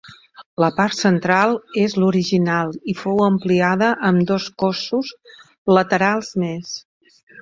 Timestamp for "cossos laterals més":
4.65-6.73